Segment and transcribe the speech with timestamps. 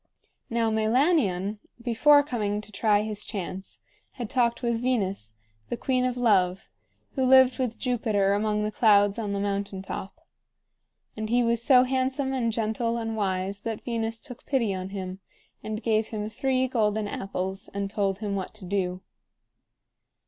[0.49, 3.81] Now Meilanion, before coming to try his chance,
[4.13, 5.35] had talked with Venus,
[5.69, 6.71] the queen of love,
[7.11, 10.25] who lived with Jupiter among the clouds on the mountain top.
[11.15, 15.19] And he was so handsome and gentle and wise that Venus took pity on him,
[15.61, 19.03] and gave him three golden apples and told him what to do.